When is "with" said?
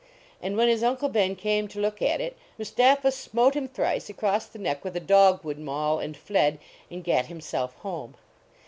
4.83-4.95